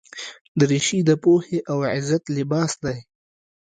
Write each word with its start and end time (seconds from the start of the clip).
دریشي 0.59 0.99
د 1.05 1.11
پوهې 1.23 1.59
او 1.71 1.77
عزت 1.93 2.23
لباس 2.35 2.71
دی. 2.83 2.97